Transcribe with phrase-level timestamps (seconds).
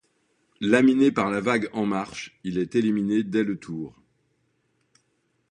[0.61, 4.01] Laminé par la vague En Marche, il est éliminé dès le tour.